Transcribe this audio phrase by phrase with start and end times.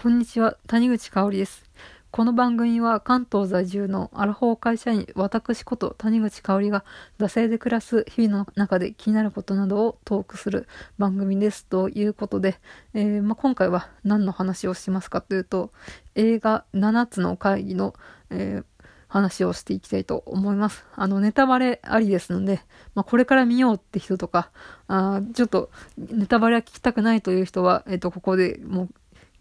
[0.00, 1.64] こんにちは、谷口香織です。
[2.12, 6.84] この番組は関東在住のアラフォー会社員、私こと谷口香織が、
[7.18, 11.66] 惰性で暮らす日々の中で気になることなどをトークする番組です。
[11.66, 12.60] ということで、
[12.94, 15.72] えー、まあ、今回は何の話をしますかというと、
[16.14, 17.92] 映画7つの会議の、
[18.30, 18.64] えー
[19.10, 20.84] 話をしていきたいと思います。
[20.94, 22.60] あの、ネタバレありですので、
[22.94, 24.50] まあ、これから見ようって人とか、
[24.86, 28.88] あちょっと、ネタバレは聞きたくないという人は、えっ、と、ここでもう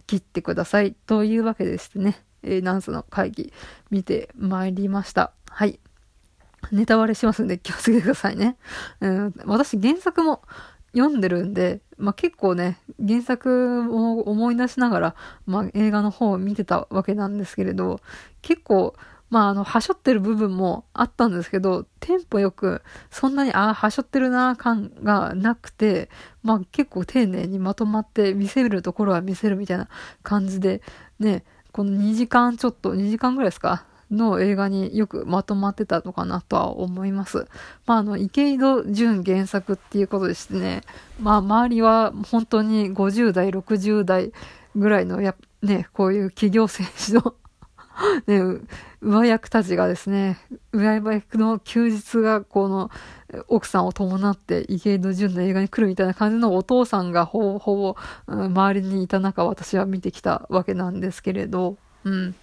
[0.07, 0.95] 切ってください。
[1.05, 3.53] というわけでしてね、えー、ナンスの会議
[3.91, 5.33] 見てまいりました。
[5.49, 5.79] はい。
[6.71, 8.57] ネタバレしますんで気をつけてくださいね。
[9.01, 10.41] うん、私原作も
[10.93, 17.99] 読んでるんで、まあ、結構ね、原作を思い出しながら、まあ、映画の方を見てたわけなんですけれど、
[18.41, 18.95] 結構、
[19.29, 22.81] まあ、あの、はしょってる部分もあったんですけど、テンポよく、
[23.11, 26.09] そんなに、ああ、はしょってるな感がなくて、
[26.43, 29.89] まあ、結構丁寧にまとまって見せるところは見せるみたいな
[30.23, 30.81] 感じで、
[31.19, 33.85] ね、この2時間ちょっと、2時間ぐらいですか？
[34.09, 37.47] の映画によくまとまってたのかなとは思います。
[37.85, 40.83] まあ、あの、池井戸潤原作っていうことでしてね、
[41.19, 44.31] まあ、周りは本当に50代、60代
[44.75, 47.35] ぐらいのや、ね、こういう企業戦士の
[48.27, 48.41] ね、
[49.01, 50.37] 上役たちがですね、
[50.71, 52.91] 上役の休日がこの
[53.47, 57.95] 奥さんを伴って池井戸潤の映画に来るみたいな感じのお父さんがほぼほぼ
[58.27, 62.35] 周りにいた中私は見てきたわけなんですけれど、うん。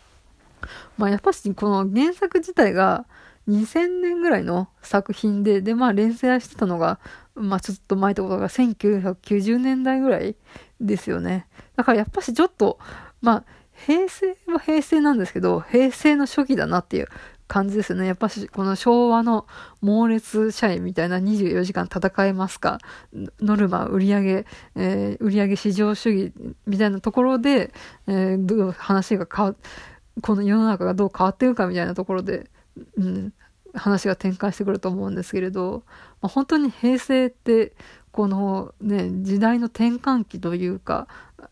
[0.97, 3.07] まあやっぱしこの原作自体が
[3.49, 6.99] 2000年ぐらいの作品で、でまあ連載してたのが、
[7.35, 10.37] まあちょっと前ってことが1990年代ぐらい
[10.81, 11.47] ですよね。
[11.77, 12.79] だからやっぱしちょっと、
[13.21, 13.45] まあ
[13.87, 17.09] 平成は平成なんですけど、平成の初期だなっていう
[17.47, 18.07] 感じですね。
[18.07, 19.47] やっぱし、この昭和の
[19.81, 22.79] 猛烈社員みたいな24時間戦えますか、
[23.41, 26.33] ノルマ、売上、えー、売上市場主義
[26.67, 27.73] みたいなところで、
[28.07, 29.55] えー、どう話が変わ、
[30.23, 32.49] この世の中がどう変わっていくかみたいなところで、
[32.97, 33.33] うん、
[33.75, 35.85] 話が展開してくると思うんですけれど、
[36.23, 37.75] まあ、本当に平成って、
[38.15, 41.09] このね、時代の転換期というか、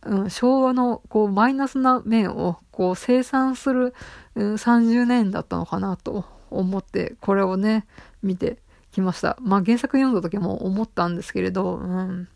[0.07, 3.95] うん、昭和のこうマイナスな面をこう生産する、
[4.37, 7.85] うん、30年だったのかなと思ってこれをね
[8.23, 8.59] 見て
[8.93, 9.37] きました。
[9.41, 12.29] まあ原作読んだ時も思ったんですけれど、うん、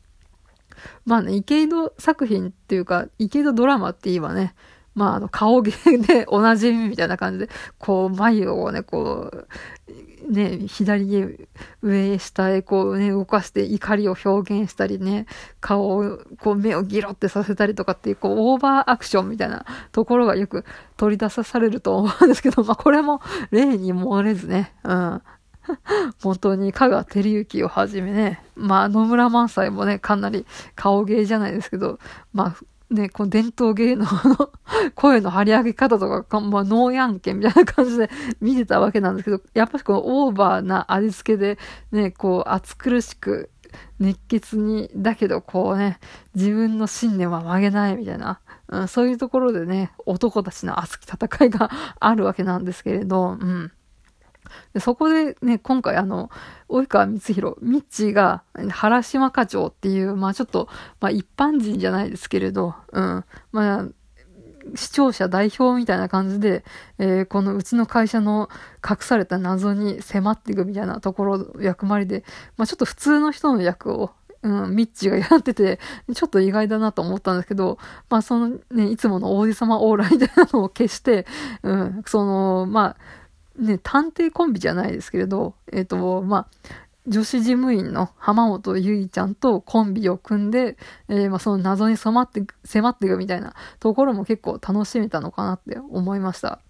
[1.04, 4.56] まあね、池井戸作品っていうか、池井戸ドラマって言えばね、
[4.96, 7.48] まああの顔芸でおなじみみたいな感じで、
[7.78, 11.38] こう眉をね、こう、ね、左へ、
[11.82, 15.26] 上下へこうね、動かして怒りを表現したりね、
[15.60, 20.64] 顔を、こう目をギロってさせたりとかっていう、こう、オーバーアクションみたいなところがよく
[20.96, 23.20] 取り出さされると思うんですけど、まあこれも
[23.50, 25.22] 例に漏れずね、うん。
[26.22, 31.98] 本当に香川照之をはじめね、まあ野村萬斎もね、かなり顔芸じゃないですけど、
[32.32, 32.56] まあ
[32.91, 34.50] ね、この伝統芸能の
[34.94, 38.10] 声の張り上げ方とか、まあ、ノーヤンケみたいな感じで
[38.41, 41.58] 見てたわけなんですけど、やっぱりこのオーバーな味付けで、
[41.91, 43.50] ね、こう、暑苦しく、
[43.98, 45.98] 熱血に、だけどこうね、
[46.34, 53.72] 自分の信念は曲げないみたいな、うん、そういうところでね、男たちの熱き戦いが あるわけなんですけれど、うん。
[54.74, 56.30] でそこでね、今回あの、
[56.68, 60.68] 及川光弘、ミッチーが原島課長っていう、まあちょっと、
[61.00, 63.86] まあ一般人じゃないですけれど、うん、まあ、
[64.74, 66.64] 視聴者代表みたいな感じで、
[66.98, 68.48] えー、このうちの会社の
[68.88, 72.24] 隠された謎に迫っていくみたいなところ、役回りで、
[72.56, 74.10] まあちょっと普通の人の役を、
[74.42, 75.78] うん、ミッチーがやってて、
[76.14, 77.78] ちょっと意外だなと思ったんですけど、
[78.08, 81.26] まあそのね、いつもの王子様オーラみたいなのを消して、
[81.62, 82.96] うん、その、まあ、
[83.59, 86.47] ね、探偵コンビじゃないですけれど、えっ、ー、と、まあ、
[87.06, 90.77] 女子事務員の浜本ゆいちゃんとコンビを組んで、
[91.09, 96.61] えー、まあ、その謎に迫って、迫っていくみたいなところも結構楽しめたのかなって思いました。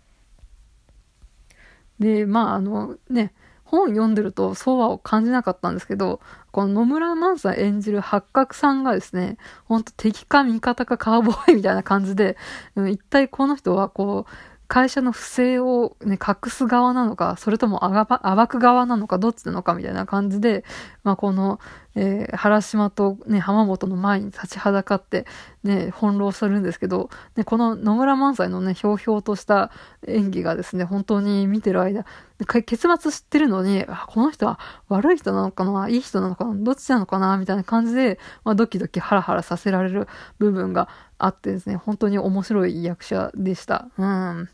[1.99, 3.33] で、まあ、あのね、
[3.65, 6.21] 本読んでるとそうは感じなかったんですけど、
[6.53, 12.37] この野村萬斎演じる八角さんがですね、ほんと敵か味方かカウボーイみたいな感じで、
[12.77, 14.31] 一体この人はこう、
[14.69, 20.65] 会社の不正をね、隠す側なのか、それとも暴く側なのか、どっちなのかみたいな感じで、
[21.05, 21.61] まあ、この、
[21.95, 25.25] えー、原島とね、浜本の前に立ちはだかって、
[25.63, 29.71] ね、翻弄するんですけど、ね、この野村萬斎のね、ひょうひょうとした
[30.07, 32.05] 演技がですね、本当に見てる間、
[32.45, 34.59] 結末知ってるのに、この人は
[34.89, 40.09] 悪い人なのかないい人なのかなどっちなのかなみたいな感じで、まあ、ドキドキハラハラさせられる
[40.39, 43.89] 部分があってですね、本当に面白い役者でした。
[43.97, 44.49] うん。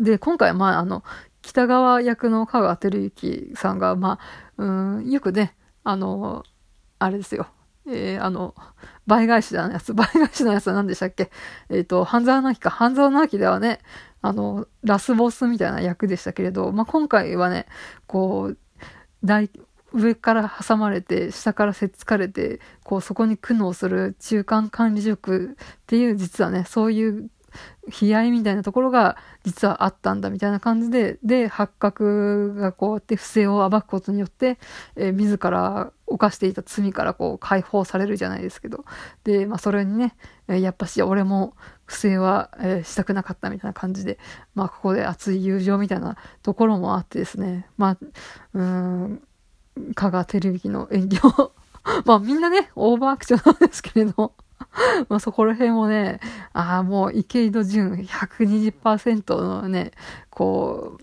[0.00, 1.02] で、今回、まあ、あの、
[1.42, 4.18] 北川役の香川照之さんが、ま
[4.58, 6.44] あ、うん、よくね、あの、
[6.98, 7.46] あれですよ、
[7.86, 8.54] えー、あの、
[9.06, 11.30] 倍返しのやつ、 倍返しのやつは何でしたっけ？
[11.68, 12.70] えっ、ー、と、半沢直樹か。
[12.70, 13.80] 半沢直樹ではね、
[14.22, 17.66] あの、ラスボスみたいな役でしたけれど、まあ、今回はね、
[18.06, 18.58] こう、
[19.24, 19.50] 大、
[19.92, 27.30] 上から挟まれて、下からせっつかれて、こう、そこに苦悩する中間管理職っていう、実はね、そういう
[28.00, 34.58] 悲哀みたいなところが実はあったんだみたいな感じで、で、八角がこうやって不正を暴くことによって、
[34.96, 38.84] えー、自ら犯していた罪からこう解放されるじゃないですけど、
[39.24, 40.16] で、まあそれにね、
[40.48, 41.54] えやっぱし俺も
[41.84, 44.18] 不正は、えー、したくなかったみたいな感じで、
[44.54, 47.98] まあここで熱い友情みたいなところもあってですね、まあ、
[48.54, 49.22] うーん、
[49.94, 51.52] 香川照之の演技を
[52.04, 54.32] まあみんなね、オーバーアクションなんですけれど
[55.08, 56.20] まあそこら辺もね、
[56.52, 59.92] ああ、もう池井戸潤120%のね、
[60.30, 61.02] こう、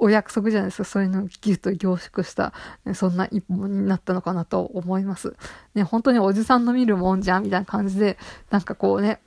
[0.00, 0.84] お約束じゃないですか。
[0.84, 2.52] そういうのをギュッと凝縮した、
[2.94, 5.34] そんな一本になったのかなと思います。
[5.74, 8.16] ね、本当におじさんの見るもんじゃん、みたいな感じで、
[8.50, 9.20] なんかこうね、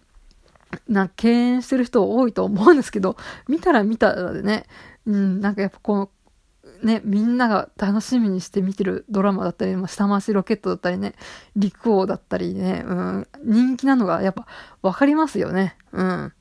[0.88, 3.18] な敬遠してる人多いと思うんですけど、
[3.50, 4.66] 見たら見たらでね、
[5.06, 6.10] うん、なんかやっぱこの
[6.84, 11.14] ね、みんなが楽しみにして見てるドラマだったり、まあ、下回しロケットだったりね、
[11.56, 14.48] 陸王だったりね、うん、人気なのがやっぱ
[14.82, 15.78] 分かりますよね。
[15.92, 16.34] うん。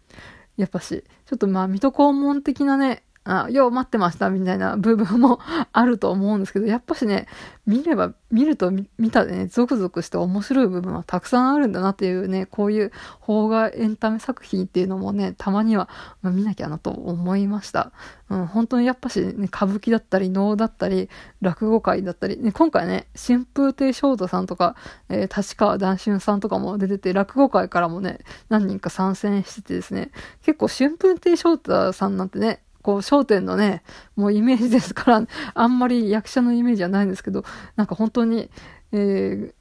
[0.57, 5.41] やっぱし、ちょっとまあ、水戸黄門的なね、あ、よう待ってましたみたいな部分も
[5.73, 7.27] あると思うんですけど、やっぱしね、
[7.67, 12.93] 見れば、見ると見たでね、ゾクゾクして面白い部分はたくさんあるんだなっていうね、こういう
[13.25, 15.91] 邦画エンタメ作品っていうのもね、たまには、
[16.23, 17.93] 見なきゃなと思いました。
[18.31, 21.11] うん、本当にやっぱし、ね、歌舞伎だったり、能だったり、
[21.43, 24.77] 落語会だったり、ね、今回ね、春風亭昇太さんとか、
[25.11, 30.11] えー、立川談春さんとかも出てて、落語会からもね、何人か参戦しててですね、
[30.43, 33.83] 結構春風亭昇太さんなんてね、こう、焦点のね、
[34.17, 37.45] もうイメージですから、あんまり役者のイメージはないんですけど、
[37.77, 38.51] なんか本当に、
[38.93, 39.53] えー、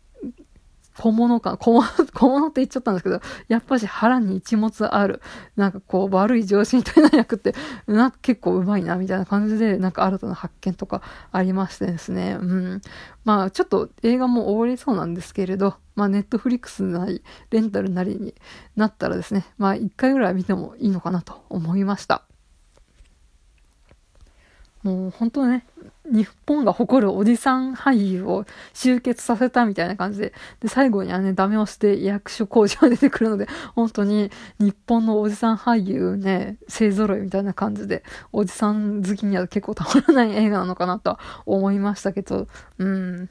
[1.00, 5.22] 小物感、小物、 小物って言っちゃったんですけど、やっぱし腹に一物ある、
[5.56, 7.56] なんかこう悪い上司みたいな役って、
[7.88, 11.02] な結構うまいな、みたいな感じで、なんか新たな発見とか
[11.32, 12.82] ありましてですね、うん。
[13.24, 18.36] まあちょっと映画も終わりそうなんですけれど、まあネットフリックスなり、レンタルなりに
[18.76, 22.24] なったらですね、まあ一回ぐらい見てもいいのかなと思いました。
[24.84, 25.66] もう本当ね、
[26.06, 42.48] 日本が誇るおじさん俳優を集結させたみたいな感じで、で、最後にはね、ダメ押して役所工事が出てくるので、本当に日本のおじさん俳優ね、勢揃いみたいな感じで、おじさん好きには結構たまらない映画なのかなと思いましたけど、
[42.78, 43.30] うん。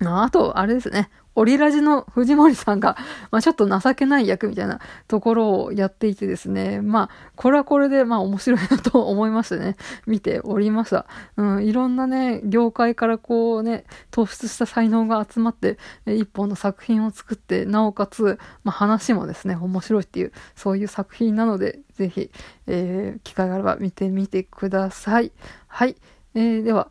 [0.00, 1.10] あと、あれですね。
[1.34, 2.96] オリラジの藤森さんが、
[3.30, 11.06] まあ、ちょっと情けない役みたいなところをやっていてですね、まあ、これはこれで、まあ、面白いなと思いましてね、 見ておりました。
[11.36, 22.32] うん、いろんなね、業界からこうね、突出した才能が集まって、一本の作品を作って、なおかつ、まあ、話もですね、面白いっていう、そういう作品なので、ぜひ、
[22.66, 25.30] えー、機会があれば見てみてください。
[25.68, 25.96] はい。
[26.34, 26.90] えー、では、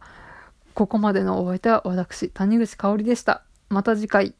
[0.78, 3.42] ここまでのお相手は私、谷口香織でした。
[3.68, 4.36] また次回。